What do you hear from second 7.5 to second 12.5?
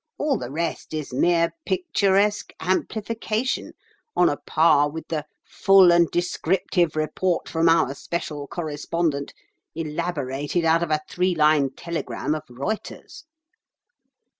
our Special Correspondent,' elaborated out of a three line telegram of